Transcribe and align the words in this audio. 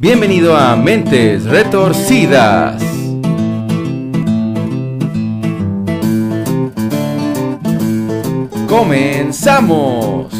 Bienvenido 0.00 0.56
a 0.56 0.76
Mentes 0.76 1.42
Retorcidas. 1.44 2.80
Comenzamos. 8.68 10.37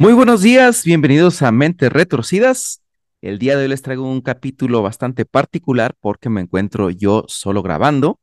Muy 0.00 0.12
buenos 0.12 0.42
días, 0.42 0.84
bienvenidos 0.84 1.40
a 1.42 1.52
Mentes 1.52 1.92
Retorcidas. 1.92 2.82
El 3.22 3.38
día 3.38 3.56
de 3.56 3.62
hoy 3.62 3.68
les 3.68 3.80
traigo 3.80 4.10
un 4.10 4.22
capítulo 4.22 4.82
bastante 4.82 5.24
particular 5.24 5.94
porque 6.00 6.28
me 6.28 6.40
encuentro 6.40 6.90
yo 6.90 7.24
solo 7.28 7.62
grabando. 7.62 8.18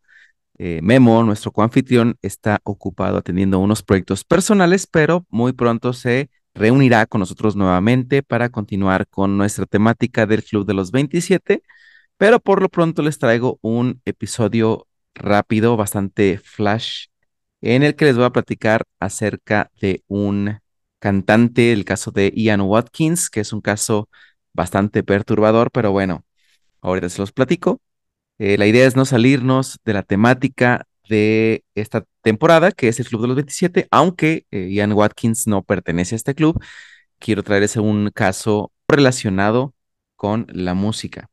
Eh, 0.57 0.81
Memo, 0.83 1.23
nuestro 1.23 1.53
coanfitrión, 1.53 2.17
está 2.21 2.59
ocupado 2.65 3.17
atendiendo 3.17 3.59
unos 3.59 3.83
proyectos 3.83 4.25
personales, 4.25 4.85
pero 4.85 5.25
muy 5.29 5.53
pronto 5.53 5.93
se 5.93 6.29
reunirá 6.53 7.05
con 7.05 7.19
nosotros 7.19 7.55
nuevamente 7.55 8.21
para 8.21 8.49
continuar 8.49 9.07
con 9.07 9.37
nuestra 9.37 9.65
temática 9.65 10.25
del 10.25 10.43
Club 10.43 10.65
de 10.65 10.73
los 10.73 10.91
27. 10.91 11.63
Pero 12.17 12.41
por 12.41 12.61
lo 12.61 12.67
pronto 12.67 13.01
les 13.01 13.17
traigo 13.17 13.59
un 13.61 14.01
episodio 14.03 14.87
rápido, 15.15 15.77
bastante 15.77 16.37
flash, 16.37 17.05
en 17.61 17.83
el 17.83 17.95
que 17.95 18.05
les 18.05 18.17
voy 18.17 18.25
a 18.25 18.31
platicar 18.31 18.83
acerca 18.99 19.71
de 19.79 20.03
un 20.07 20.59
cantante, 21.01 21.73
el 21.73 21.85
caso 21.85 22.11
de 22.11 22.31
Ian 22.35 22.61
Watkins, 22.61 23.29
que 23.29 23.41
es 23.41 23.53
un 23.53 23.61
caso 23.61 24.09
bastante 24.53 25.03
perturbador, 25.03 25.71
pero 25.71 25.91
bueno, 25.91 26.25
ahorita 26.81 27.09
se 27.09 27.19
los 27.19 27.31
platico. 27.33 27.81
Eh, 28.39 28.57
la 28.57 28.67
idea 28.67 28.87
es 28.87 28.95
no 28.95 29.05
salirnos 29.05 29.79
de 29.85 29.93
la 29.93 30.03
temática 30.03 30.85
de 31.09 31.63
esta 31.75 32.05
temporada, 32.21 32.71
que 32.71 32.87
es 32.87 32.99
el 32.99 33.07
Club 33.07 33.23
de 33.23 33.27
los 33.29 33.35
27, 33.35 33.87
aunque 33.91 34.45
eh, 34.51 34.69
Ian 34.71 34.93
Watkins 34.93 35.47
no 35.47 35.63
pertenece 35.63 36.15
a 36.15 36.17
este 36.17 36.35
club, 36.35 36.63
quiero 37.19 37.43
traerles 37.43 37.75
un 37.77 38.11
caso 38.13 38.71
relacionado 38.87 39.73
con 40.15 40.47
la 40.49 40.73
música. 40.75 41.29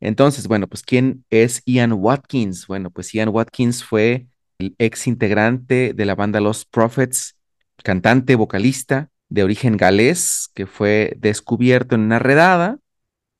Entonces, 0.00 0.48
bueno, 0.48 0.68
pues 0.68 0.82
¿quién 0.82 1.24
es 1.30 1.62
Ian 1.66 1.92
Watkins? 1.92 2.66
Bueno, 2.66 2.90
pues 2.90 3.12
Ian 3.12 3.30
Watkins 3.30 3.84
fue 3.84 4.26
el 4.58 4.74
ex 4.78 5.06
integrante 5.06 5.92
de 5.94 6.06
la 6.06 6.14
banda 6.14 6.40
Los 6.40 6.64
Prophets, 6.64 7.36
cantante, 7.82 8.34
vocalista 8.34 9.10
de 9.28 9.44
origen 9.44 9.76
galés, 9.76 10.50
que 10.54 10.66
fue 10.66 11.14
descubierto 11.18 11.94
en 11.94 12.02
una 12.02 12.18
redada 12.18 12.78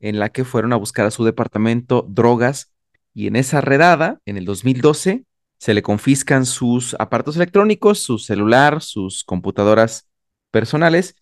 en 0.00 0.18
la 0.18 0.30
que 0.30 0.44
fueron 0.44 0.72
a 0.72 0.76
buscar 0.76 1.06
a 1.06 1.10
su 1.10 1.24
departamento 1.24 2.06
drogas. 2.08 2.72
Y 3.14 3.26
en 3.26 3.36
esa 3.36 3.60
redada, 3.60 4.20
en 4.24 4.36
el 4.36 4.44
2012, 4.44 5.24
se 5.58 5.74
le 5.74 5.82
confiscan 5.82 6.46
sus 6.46 6.96
aparatos 6.98 7.36
electrónicos, 7.36 8.00
su 8.00 8.18
celular, 8.18 8.82
sus 8.82 9.22
computadoras 9.24 10.08
personales. 10.50 11.14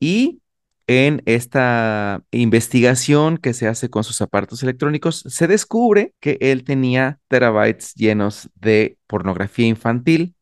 Y 0.00 0.40
en 0.86 1.22
esta 1.26 2.22
investigación 2.30 3.38
que 3.38 3.54
se 3.54 3.66
hace 3.66 3.90
con 3.90 4.04
sus 4.04 4.20
aparatos 4.22 4.62
electrónicos, 4.62 5.24
se 5.26 5.48
descubre 5.48 6.14
que 6.20 6.38
él 6.40 6.64
tenía 6.64 7.18
terabytes 7.28 7.94
llenos 7.94 8.48
de 8.54 8.98
pornografía 9.06 9.66
infantil 9.66 10.35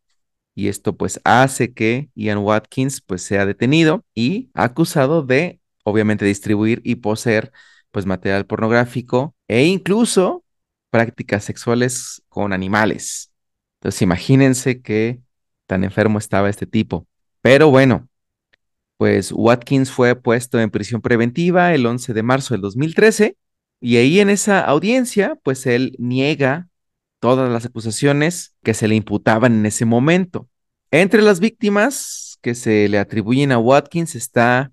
y 0.54 0.68
esto 0.68 0.96
pues 0.96 1.20
hace 1.24 1.72
que 1.72 2.10
Ian 2.14 2.38
Watkins 2.38 3.00
pues 3.00 3.22
sea 3.22 3.46
detenido 3.46 4.04
y 4.14 4.50
acusado 4.54 5.22
de 5.22 5.60
obviamente 5.84 6.24
distribuir 6.24 6.80
y 6.84 6.96
poseer 6.96 7.52
pues 7.90 8.06
material 8.06 8.46
pornográfico 8.46 9.34
e 9.48 9.64
incluso 9.64 10.44
prácticas 10.90 11.44
sexuales 11.44 12.22
con 12.28 12.52
animales. 12.52 13.32
Entonces 13.80 14.02
imagínense 14.02 14.80
qué 14.80 15.20
tan 15.66 15.84
enfermo 15.84 16.18
estaba 16.18 16.48
este 16.48 16.66
tipo. 16.66 17.06
Pero 17.42 17.70
bueno, 17.70 18.08
pues 18.96 19.32
Watkins 19.32 19.90
fue 19.90 20.14
puesto 20.16 20.60
en 20.60 20.70
prisión 20.70 21.00
preventiva 21.00 21.74
el 21.74 21.84
11 21.86 22.14
de 22.14 22.22
marzo 22.22 22.54
del 22.54 22.62
2013 22.62 23.36
y 23.80 23.96
ahí 23.96 24.20
en 24.20 24.30
esa 24.30 24.60
audiencia 24.60 25.38
pues 25.42 25.66
él 25.66 25.94
niega 25.98 26.68
todas 27.20 27.50
las 27.50 27.64
acusaciones 27.64 28.54
que 28.62 28.74
se 28.74 28.88
le 28.88 28.94
imputaban 28.94 29.54
en 29.54 29.66
ese 29.66 29.84
momento. 29.84 30.48
Entre 30.96 31.22
las 31.22 31.40
víctimas 31.40 32.38
que 32.40 32.54
se 32.54 32.88
le 32.88 33.00
atribuyen 33.00 33.50
a 33.50 33.58
Watkins 33.58 34.14
está 34.14 34.70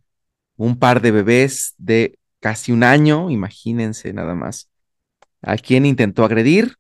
un 0.56 0.78
par 0.78 1.02
de 1.02 1.10
bebés 1.10 1.74
de 1.80 2.20
casi 2.40 2.72
un 2.72 2.84
año, 2.84 3.32
imagínense 3.32 4.14
nada 4.14 4.36
más, 4.36 4.70
a 5.42 5.58
quien 5.58 5.84
intentó 5.84 6.24
agredir. 6.24 6.76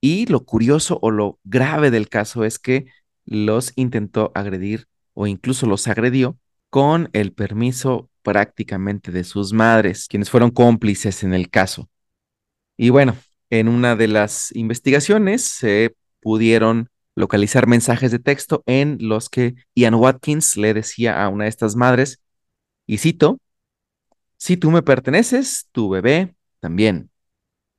Y 0.00 0.24
lo 0.28 0.46
curioso 0.46 0.98
o 1.02 1.10
lo 1.10 1.38
grave 1.44 1.90
del 1.90 2.08
caso 2.08 2.42
es 2.42 2.58
que 2.58 2.86
los 3.26 3.74
intentó 3.76 4.32
agredir 4.34 4.88
o 5.12 5.26
incluso 5.26 5.66
los 5.66 5.86
agredió 5.86 6.38
con 6.70 7.10
el 7.12 7.34
permiso 7.34 8.08
prácticamente 8.22 9.12
de 9.12 9.24
sus 9.24 9.52
madres, 9.52 10.08
quienes 10.08 10.30
fueron 10.30 10.50
cómplices 10.50 11.22
en 11.22 11.34
el 11.34 11.50
caso. 11.50 11.90
Y 12.78 12.88
bueno, 12.88 13.14
en 13.50 13.68
una 13.68 13.94
de 13.94 14.08
las 14.08 14.56
investigaciones 14.56 15.42
se 15.42 15.94
pudieron 16.22 16.88
localizar 17.14 17.66
mensajes 17.66 18.10
de 18.10 18.18
texto 18.18 18.62
en 18.66 18.98
los 19.00 19.28
que 19.28 19.54
Ian 19.74 19.94
Watkins 19.94 20.56
le 20.56 20.74
decía 20.74 21.22
a 21.22 21.28
una 21.28 21.44
de 21.44 21.50
estas 21.50 21.76
madres, 21.76 22.20
y 22.86 22.98
cito, 22.98 23.38
si 24.36 24.56
tú 24.56 24.70
me 24.70 24.82
perteneces, 24.82 25.68
tu 25.72 25.88
bebé 25.88 26.34
también. 26.60 27.10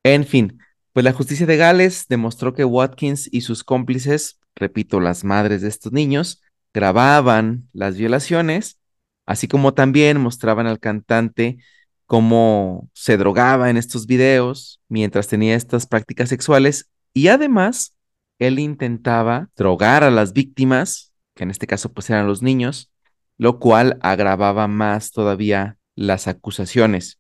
En 0.04 0.26
fin, 0.26 0.60
pues 0.94 1.04
la 1.04 1.14
justicia 1.14 1.46
de 1.46 1.58
Gales 1.58 2.06
demostró 2.08 2.54
que 2.54 2.66
Watkins 2.66 3.30
y 3.32 3.42
sus 3.42 3.64
cómplices, 3.64 4.40
repito, 4.56 5.00
las 5.00 5.24
madres 5.24 5.62
de 5.62 5.68
estos 5.68 5.92
niños, 5.92 6.42
grababan 6.74 7.70
las 7.74 7.98
violaciones, 7.98 8.80
así 9.26 9.48
como 9.48 9.74
también 9.74 10.20
mostraban 10.20 10.68
al 10.68 10.80
cantante 10.80 11.58
cómo 12.06 12.90
se 12.94 13.18
drogaba 13.18 13.70
en 13.70 13.78
estos 13.78 14.06
videos 14.06 14.82
mientras 14.88 15.28
tenía 15.28 15.56
estas 15.56 15.88
prácticas 15.88 16.30
sexuales 16.30 16.90
y 17.14 17.30
además 17.30 17.95
él 18.40 18.60
intentaba 18.60 19.50
drogar 19.56 20.04
a 20.04 20.12
las 20.12 20.34
víctimas, 20.34 21.14
que 21.36 21.44
en 21.44 21.52
este 21.52 21.68
caso 21.68 21.92
pues 21.92 22.10
eran 22.10 22.28
los 22.28 22.42
niños, 22.42 22.92
lo 23.38 23.60
cual 23.60 23.98
agravaba 24.02 24.68
más 24.68 25.12
todavía 25.12 25.78
las 25.96 26.28
acusaciones. 26.28 27.20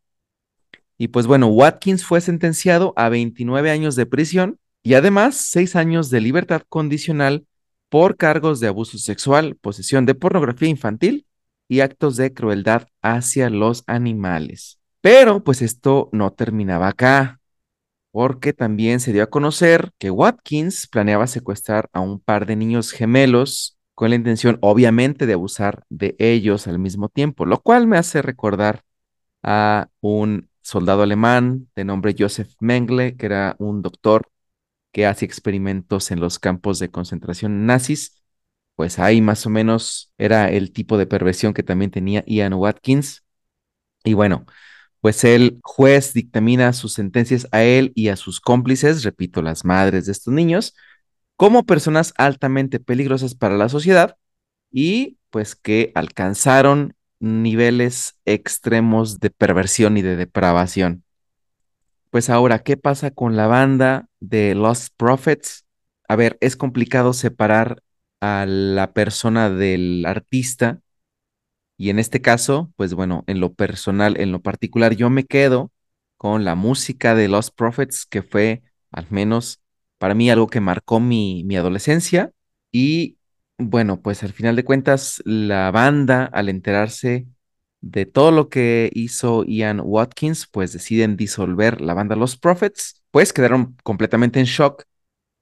Y 0.97 1.09
pues 1.09 1.27
bueno, 1.27 1.47
Watkins 1.47 2.05
fue 2.05 2.21
sentenciado 2.21 2.93
a 2.95 3.09
29 3.09 3.69
años 3.69 3.95
de 3.95 4.05
prisión 4.05 4.59
y 4.81 4.93
además 4.93 5.35
6 5.35 5.75
años 5.75 6.09
de 6.09 6.21
libertad 6.21 6.61
condicional 6.69 7.45
por 7.89 8.17
cargos 8.17 8.59
de 8.59 8.67
abuso 8.67 8.97
sexual, 8.97 9.55
posesión 9.55 10.05
de 10.05 10.15
pornografía 10.15 10.69
infantil 10.69 11.25
y 11.67 11.81
actos 11.81 12.15
de 12.15 12.33
crueldad 12.33 12.87
hacia 13.01 13.49
los 13.49 13.83
animales. 13.87 14.79
Pero 15.01 15.43
pues 15.43 15.61
esto 15.61 16.09
no 16.11 16.31
terminaba 16.33 16.87
acá 16.87 17.39
porque 18.15 18.53
también 18.53 19.01
se 19.01 19.11
dio 19.11 19.23
a 19.23 19.29
conocer 19.29 19.91
que 19.97 20.09
Watkins 20.09 20.87
planeaba 20.87 21.27
secuestrar 21.27 21.89
a 21.91 21.99
un 21.99 22.21
par 22.21 22.45
de 22.45 22.55
niños 22.55 22.93
gemelos 22.93 23.77
con 23.93 24.09
la 24.09 24.15
intención, 24.15 24.57
obviamente, 24.61 25.25
de 25.25 25.33
abusar 25.33 25.83
de 25.89 26.15
ellos 26.17 26.65
al 26.67 26.79
mismo 26.79 27.09
tiempo, 27.09 27.45
lo 27.45 27.59
cual 27.59 27.87
me 27.87 27.97
hace 27.97 28.21
recordar 28.21 28.83
a 29.43 29.89
un 29.99 30.49
soldado 30.61 31.03
alemán 31.03 31.67
de 31.75 31.83
nombre 31.83 32.15
Joseph 32.17 32.53
Mengele, 32.61 33.17
que 33.17 33.25
era 33.25 33.57
un 33.59 33.81
doctor 33.81 34.29
que 34.93 35.05
hace 35.05 35.25
experimentos 35.25 36.09
en 36.09 36.22
los 36.22 36.40
campos 36.40 36.79
de 36.79 36.90
concentración 36.90 37.66
nazis. 37.66 38.23
Pues 38.75 38.97
ahí 38.97 39.22
más 39.22 39.45
o 39.45 39.49
menos 39.49 40.13
era 40.17 40.49
el 40.51 40.72
tipo 40.72 40.97
de 40.97 41.05
perversión 41.05 41.53
que 41.53 41.63
también 41.63 41.91
tenía 41.91 42.23
Ian 42.28 42.53
Watkins. 42.53 43.25
Y 44.05 44.13
bueno, 44.13 44.45
pues 45.05 45.23
el 45.23 45.59
juez 45.61 46.13
dictamina 46.13 46.73
sus 46.73 46.93
sentencias 46.93 47.47
a 47.52 47.61
él 47.61 47.91
y 47.93 48.07
a 48.07 48.16
sus 48.16 48.41
cómplices, 48.41 49.03
repito, 49.03 49.43
las 49.43 49.63
madres 49.63 50.07
de 50.07 50.11
estos 50.11 50.34
niños, 50.34 50.73
como 51.35 51.63
personas 51.63 52.11
altamente 52.17 52.79
peligrosas 52.79 53.35
para 53.35 53.55
la 53.55 53.69
sociedad 53.69 54.17
y 54.72 55.19
pues 55.29 55.55
que 55.55 55.91
alcanzaron 55.93 56.96
niveles 57.19 58.19
extremos 58.25 59.19
de 59.19 59.29
perversión 59.29 59.96
y 59.97 60.02
de 60.02 60.16
depravación. 60.16 61.03
Pues 62.09 62.31
ahora, 62.31 62.63
¿qué 62.63 62.75
pasa 62.75 63.11
con 63.11 63.35
la 63.35 63.46
banda 63.46 64.09
de 64.19 64.55
Lost 64.55 64.91
Prophets? 64.97 65.67
A 66.07 66.16
ver, 66.16 66.35
es 66.41 66.55
complicado 66.55 67.13
separar 67.13 67.84
a 68.22 68.47
la 68.47 68.91
persona 68.91 69.52
del 69.52 70.03
artista 70.07 70.81
y 71.77 71.89
en 71.89 71.99
este 71.99 72.22
caso, 72.22 72.72
pues 72.75 72.93
bueno, 72.93 73.23
en 73.27 73.39
lo 73.39 73.53
personal, 73.53 74.19
en 74.19 74.31
lo 74.31 74.41
particular, 74.41 74.95
yo 74.95 75.09
me 75.09 75.25
quedo 75.25 75.72
con 76.17 76.45
la 76.45 76.55
música 76.55 77.16
de 77.16 77.27
Lost 77.27 77.55
Prophets, 77.55 78.05
que 78.05 78.23
fue 78.23 78.63
al 78.91 79.07
menos 79.09 79.61
para 79.97 80.13
mí 80.13 80.29
algo 80.29 80.47
que 80.47 80.61
marcó 80.61 80.99
mi, 80.99 81.43
mi 81.43 81.57
adolescencia. 81.57 82.31
Y 82.72 83.17
bueno, 83.57 84.01
pues 84.01 84.23
al 84.23 84.33
final 84.33 84.55
de 84.55 84.63
cuentas 84.63 85.22
la 85.25 85.72
banda 85.72 86.25
al 86.25 86.49
enterarse 86.49 87.27
de 87.81 88.05
todo 88.05 88.31
lo 88.31 88.49
que 88.49 88.89
hizo 88.93 89.43
Ian 89.45 89.81
Watkins, 89.83 90.47
pues 90.47 90.73
deciden 90.73 91.17
disolver 91.17 91.81
la 91.81 91.93
banda 91.93 92.16
Los 92.16 92.37
Prophets, 92.37 93.03
pues 93.11 93.31
quedaron 93.33 93.78
completamente 93.83 94.39
en 94.39 94.45
shock 94.45 94.85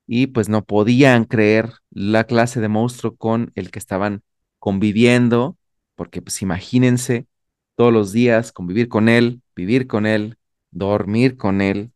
y 0.07 0.27
pues 0.27 0.49
no 0.49 0.65
podían 0.65 1.25
creer 1.25 1.71
la 1.91 2.25
clase 2.25 2.59
de 2.59 2.67
monstruo 2.67 3.15
con 3.15 3.51
el 3.55 3.71
que 3.71 3.79
estaban 3.79 4.23
conviviendo, 4.59 5.57
porque 6.03 6.21
pues 6.21 6.41
imagínense 6.41 7.27
todos 7.75 7.93
los 7.93 8.11
días 8.11 8.51
convivir 8.51 8.89
con 8.89 9.07
él, 9.07 9.41
vivir 9.55 9.87
con 9.87 10.05
él, 10.05 10.37
dormir 10.69 11.37
con 11.37 11.61
él 11.61 11.93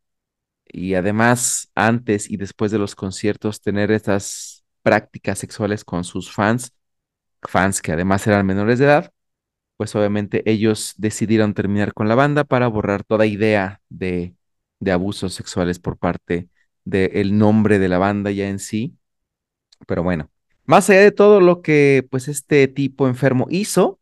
y 0.66 0.94
además 0.94 1.70
antes 1.76 2.32
y 2.32 2.38
después 2.38 2.72
de 2.72 2.80
los 2.80 2.96
conciertos 2.96 3.60
tener 3.62 3.92
estas 3.92 4.64
prácticas 4.82 5.40
sexuales 5.40 5.84
con 5.84 6.06
sus 6.06 6.32
fans, 6.32 6.72
fans 7.44 7.82
que 7.82 7.92
además 7.92 8.26
eran 8.28 8.46
menores 8.46 8.80
de 8.80 8.86
edad, 8.86 9.12
pues 9.78 9.94
obviamente 9.96 10.50
ellos 10.50 10.94
decidieron 10.98 11.54
terminar 11.54 11.94
con 11.94 12.08
la 12.08 12.16
banda 12.16 12.46
para 12.46 12.68
borrar 12.70 13.04
toda 13.04 13.26
idea 13.26 13.82
de, 13.90 14.36
de 14.80 14.92
abusos 14.94 15.34
sexuales 15.34 15.80
por 15.80 15.98
parte 15.98 16.50
del 16.86 17.38
nombre 17.38 17.78
de 17.80 17.90
la 17.90 17.98
banda 17.98 18.32
ya 18.32 18.48
en 18.48 18.60
sí. 18.60 18.98
Pero 19.88 20.04
bueno, 20.04 20.32
más 20.68 20.90
allá 20.90 21.02
de 21.02 21.12
todo 21.12 21.42
lo 21.42 21.62
que 21.62 22.08
pues 22.12 22.28
este 22.28 22.68
tipo 22.68 23.08
enfermo 23.08 23.48
hizo, 23.50 24.00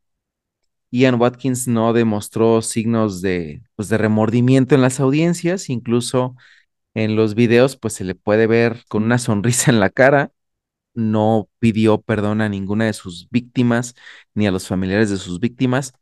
Ian 0.91 1.19
Watkins 1.19 1.67
no 1.67 1.94
demostró 1.94 2.62
signos 2.62 3.21
de, 3.21 3.62
pues, 3.75 3.89
de 3.89 3.97
remordimiento 3.97 4.75
en 4.75 4.81
las 4.81 5.00
audiencias, 5.00 5.69
incluso 5.69 6.35
en 6.95 7.15
los 7.15 7.35
videos 7.35 7.77
pues 7.77 7.94
se 7.95 8.03
le 8.06 8.15
puede 8.15 8.47
ver 8.47 8.85
con 8.89 9.03
una 9.03 9.17
sonrisa 9.19 9.71
en 9.71 9.79
la 9.79 9.89
cara, 9.89 10.31
no 10.94 11.50
pidió 11.59 12.01
perdón 12.01 12.41
a 12.41 12.50
ninguna 12.50 12.85
de 12.85 12.94
sus 12.94 13.29
víctimas 13.29 13.95
ni 14.33 14.47
a 14.47 14.51
los 14.51 14.67
familiares 14.67 15.09
de 15.09 15.17
sus 15.17 15.39
víctimas, 15.39 15.94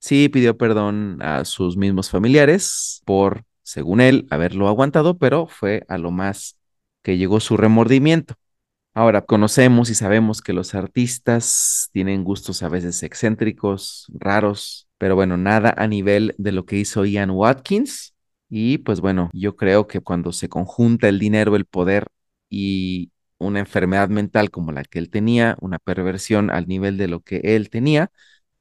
sí 0.00 0.28
pidió 0.28 0.56
perdón 0.58 1.20
a 1.22 1.44
sus 1.44 1.76
mismos 1.76 2.10
familiares 2.10 3.02
por, 3.06 3.44
según 3.62 4.00
él, 4.00 4.26
haberlo 4.30 4.68
aguantado, 4.68 5.18
pero 5.18 5.46
fue 5.48 5.84
a 5.88 5.98
lo 5.98 6.10
más 6.10 6.58
que 7.02 7.18
llegó 7.18 7.40
su 7.40 7.56
remordimiento. 7.56 8.34
Ahora, 8.96 9.22
conocemos 9.22 9.90
y 9.90 9.94
sabemos 9.96 10.40
que 10.40 10.52
los 10.52 10.74
artistas 10.74 11.88
tienen 11.92 12.22
gustos 12.22 12.62
a 12.62 12.68
veces 12.68 13.02
excéntricos, 13.02 14.06
raros, 14.14 14.88
pero 14.98 15.16
bueno, 15.16 15.36
nada 15.36 15.74
a 15.76 15.88
nivel 15.88 16.32
de 16.38 16.52
lo 16.52 16.64
que 16.64 16.76
hizo 16.76 17.04
Ian 17.04 17.30
Watkins. 17.30 18.14
Y 18.48 18.78
pues 18.78 19.00
bueno, 19.00 19.30
yo 19.32 19.56
creo 19.56 19.88
que 19.88 20.00
cuando 20.00 20.30
se 20.32 20.48
conjunta 20.48 21.08
el 21.08 21.18
dinero, 21.18 21.56
el 21.56 21.64
poder 21.64 22.06
y 22.48 23.10
una 23.38 23.58
enfermedad 23.58 24.08
mental 24.10 24.50
como 24.52 24.70
la 24.70 24.84
que 24.84 25.00
él 25.00 25.10
tenía, 25.10 25.56
una 25.60 25.80
perversión 25.80 26.50
al 26.50 26.68
nivel 26.68 26.96
de 26.96 27.08
lo 27.08 27.20
que 27.20 27.38
él 27.42 27.70
tenía, 27.70 28.12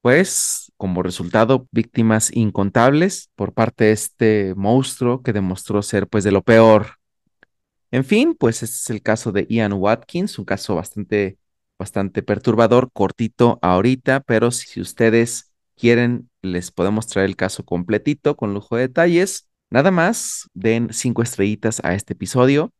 pues 0.01 0.71
como 0.77 1.03
resultado 1.03 1.67
víctimas 1.71 2.35
incontables 2.35 3.29
por 3.35 3.53
parte 3.53 3.85
de 3.85 3.91
este 3.91 4.55
monstruo 4.55 5.21
que 5.21 5.33
demostró 5.33 5.83
ser 5.83 6.07
pues 6.07 6.23
de 6.23 6.31
lo 6.31 6.41
peor 6.41 7.02
en 7.93 8.05
fin, 8.05 8.33
pues 8.35 8.63
este 8.63 8.75
es 8.75 8.89
el 8.89 9.03
caso 9.03 9.31
de 9.31 9.45
Ian 9.49 9.73
Watkins, 9.73 10.39
un 10.39 10.45
caso 10.45 10.73
bastante, 10.73 11.37
bastante 11.77 12.23
perturbador, 12.23 12.89
cortito 12.91 13.59
ahorita, 13.61 14.21
pero 14.21 14.49
si 14.49 14.81
ustedes 14.81 15.53
quieren, 15.77 16.27
les 16.41 16.71
podemos 16.71 17.05
traer 17.05 17.27
el 17.29 17.35
caso 17.35 17.63
completito 17.65 18.35
con 18.35 18.55
lujo 18.55 18.77
de 18.77 18.87
detalles. 18.87 19.47
Nada 19.69 19.91
más, 19.91 20.49
den 20.55 20.89
cinco 20.91 21.21
estrellitas 21.21 21.81
a 21.83 21.93
este 21.93 22.13
episodio 22.13 22.73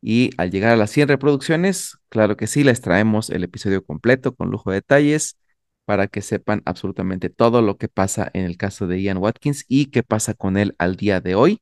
y 0.00 0.30
al 0.38 0.52
llegar 0.52 0.72
a 0.72 0.76
las 0.76 0.90
100 0.92 1.08
reproducciones, 1.08 1.98
claro 2.08 2.36
que 2.36 2.46
sí, 2.46 2.62
les 2.62 2.80
traemos 2.80 3.30
el 3.30 3.42
episodio 3.42 3.84
completo 3.84 4.36
con 4.36 4.50
lujo 4.50 4.70
de 4.70 4.76
detalles 4.76 5.36
para 5.84 6.06
que 6.06 6.22
sepan 6.22 6.62
absolutamente 6.64 7.28
todo 7.28 7.60
lo 7.60 7.76
que 7.76 7.88
pasa 7.88 8.30
en 8.34 8.44
el 8.44 8.56
caso 8.56 8.86
de 8.86 9.02
Ian 9.02 9.18
Watkins 9.18 9.64
y 9.66 9.86
qué 9.86 10.04
pasa 10.04 10.34
con 10.34 10.56
él 10.56 10.76
al 10.78 10.94
día 10.94 11.20
de 11.20 11.34
hoy. 11.34 11.60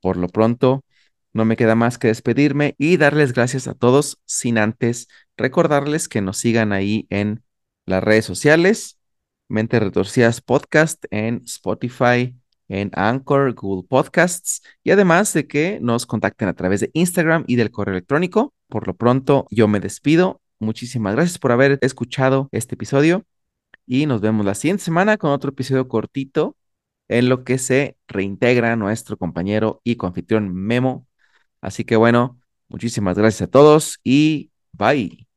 Por 0.00 0.16
lo 0.16 0.28
pronto, 0.28 0.84
no 1.38 1.44
me 1.44 1.56
queda 1.56 1.74
más 1.76 1.98
que 1.98 2.08
despedirme 2.08 2.74
y 2.78 2.96
darles 2.96 3.32
gracias 3.32 3.68
a 3.68 3.74
todos, 3.74 4.20
sin 4.26 4.58
antes 4.58 5.08
recordarles 5.36 6.08
que 6.08 6.20
nos 6.20 6.36
sigan 6.36 6.72
ahí 6.72 7.06
en 7.10 7.44
las 7.86 8.02
redes 8.02 8.24
sociales, 8.24 8.98
Mente 9.48 9.78
Retorcidas 9.80 10.40
Podcast 10.40 11.04
en 11.10 11.42
Spotify, 11.46 12.36
en 12.68 12.90
Anchor, 12.94 13.54
Google 13.54 13.86
Podcasts 13.88 14.62
y 14.82 14.90
además 14.90 15.32
de 15.32 15.46
que 15.46 15.78
nos 15.80 16.06
contacten 16.06 16.48
a 16.48 16.54
través 16.54 16.80
de 16.80 16.90
Instagram 16.92 17.44
y 17.46 17.56
del 17.56 17.70
correo 17.70 17.94
electrónico. 17.94 18.52
Por 18.66 18.86
lo 18.86 18.96
pronto, 18.96 19.46
yo 19.50 19.68
me 19.68 19.80
despido. 19.80 20.42
Muchísimas 20.58 21.14
gracias 21.14 21.38
por 21.38 21.52
haber 21.52 21.78
escuchado 21.82 22.48
este 22.50 22.74
episodio 22.74 23.24
y 23.86 24.06
nos 24.06 24.20
vemos 24.20 24.44
la 24.44 24.54
siguiente 24.54 24.84
semana 24.84 25.16
con 25.18 25.30
otro 25.30 25.50
episodio 25.50 25.88
cortito 25.88 26.56
en 27.08 27.28
lo 27.28 27.44
que 27.44 27.58
se 27.58 27.96
reintegra 28.08 28.76
nuestro 28.76 29.16
compañero 29.16 29.80
y 29.84 29.96
confitrión 29.96 30.52
Memo 30.52 31.07
Así 31.60 31.84
que 31.84 31.96
bueno, 31.96 32.40
muchísimas 32.68 33.18
gracias 33.18 33.48
a 33.48 33.50
todos 33.50 34.00
y 34.04 34.50
bye. 34.72 35.27